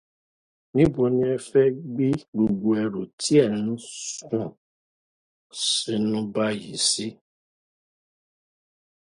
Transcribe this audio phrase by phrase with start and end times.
[0.73, 4.45] Níbo ni ẹ fẹ́ gbé gbogbo ẹrù tí ẹ̀ ń sún
[5.69, 7.07] sínú báyìí sí?